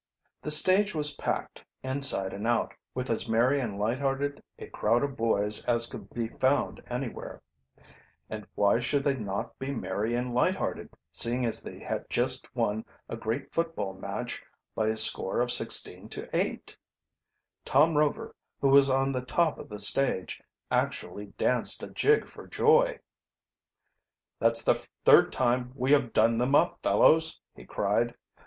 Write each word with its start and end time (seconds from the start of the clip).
The 0.41 0.49
stage 0.49 0.95
was 0.95 1.13
packed, 1.13 1.63
inside 1.83 2.33
and 2.33 2.47
out, 2.47 2.73
with 2.95 3.11
as 3.11 3.29
merry 3.29 3.59
and 3.59 3.77
light 3.77 3.99
hearted 3.99 4.41
a 4.57 4.65
crowd 4.65 5.03
of 5.03 5.15
boys 5.15 5.63
as 5.65 5.85
could 5.85 6.09
be 6.09 6.27
found 6.27 6.81
anywhere; 6.87 7.43
and 8.27 8.47
why 8.55 8.79
should 8.79 9.03
they 9.03 9.13
not 9.15 9.59
be 9.59 9.69
merry 9.75 10.15
and 10.15 10.33
light 10.33 10.55
hearted, 10.55 10.89
seeing 11.11 11.45
as 11.45 11.61
they 11.61 11.77
had 11.77 12.09
just 12.09 12.47
won 12.55 12.83
a 13.09 13.15
great 13.15 13.53
football 13.53 13.93
match 13.93 14.41
by 14.73 14.87
a 14.87 14.97
score 14.97 15.39
of 15.39 15.51
16 15.51 16.09
to 16.09 16.35
8? 16.35 16.75
Tom 17.63 17.95
Rover, 17.95 18.35
who 18.59 18.69
was 18.69 18.89
on 18.89 19.11
the 19.11 19.21
top 19.23 19.59
of 19.59 19.69
the 19.69 19.77
stage, 19.77 20.41
actually 20.71 21.27
danced 21.37 21.83
a 21.83 21.87
jig 21.87 22.27
for 22.27 22.47
joy. 22.47 22.97
"That's 24.39 24.63
the 24.63 24.83
third 25.05 25.31
time 25.31 25.71
we 25.75 25.91
have 25.91 26.11
done 26.11 26.39
them 26.39 26.55
up, 26.55 26.79
fellows!" 26.81 27.39
he 27.55 27.65
cried. 27.65 28.15